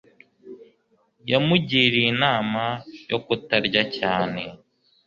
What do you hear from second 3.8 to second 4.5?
cyane